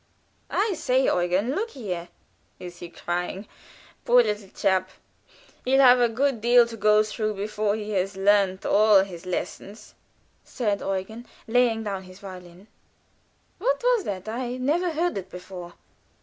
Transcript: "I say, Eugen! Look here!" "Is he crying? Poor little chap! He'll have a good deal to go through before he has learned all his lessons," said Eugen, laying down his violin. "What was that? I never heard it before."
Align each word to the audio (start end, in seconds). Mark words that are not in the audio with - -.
"I 0.49 0.73
say, 0.73 1.03
Eugen! 1.05 1.53
Look 1.53 1.69
here!" 1.69 2.07
"Is 2.59 2.79
he 2.79 2.89
crying? 2.89 3.47
Poor 4.03 4.23
little 4.23 4.49
chap! 4.49 4.89
He'll 5.63 5.79
have 5.79 5.99
a 6.01 6.09
good 6.09 6.41
deal 6.41 6.65
to 6.65 6.75
go 6.75 7.03
through 7.03 7.35
before 7.35 7.75
he 7.75 7.91
has 7.91 8.17
learned 8.17 8.65
all 8.65 9.03
his 9.03 9.27
lessons," 9.27 9.93
said 10.43 10.81
Eugen, 10.81 11.27
laying 11.47 11.83
down 11.83 12.01
his 12.01 12.17
violin. 12.17 12.65
"What 13.59 13.79
was 13.83 14.03
that? 14.05 14.27
I 14.27 14.57
never 14.57 14.89
heard 14.89 15.19
it 15.19 15.29
before." 15.29 15.75